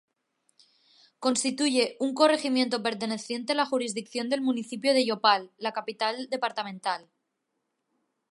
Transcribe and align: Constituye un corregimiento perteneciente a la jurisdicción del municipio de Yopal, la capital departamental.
Constituye 1.25 1.83
un 2.05 2.11
corregimiento 2.19 2.81
perteneciente 2.87 3.51
a 3.51 3.55
la 3.57 3.67
jurisdicción 3.67 4.29
del 4.29 4.41
municipio 4.41 4.95
de 4.95 5.05
Yopal, 5.05 5.51
la 5.59 5.73
capital 5.73 6.27
departamental. 6.27 7.07